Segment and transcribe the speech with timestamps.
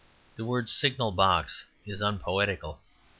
[0.35, 2.79] The word "signal box" is unpoetical.